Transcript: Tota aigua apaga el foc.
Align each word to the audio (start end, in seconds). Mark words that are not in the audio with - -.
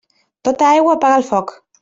Tota 0.47 0.69
aigua 0.69 0.95
apaga 0.97 1.21
el 1.21 1.27
foc. 1.29 1.55